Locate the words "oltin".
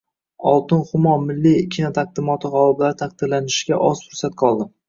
0.51-0.79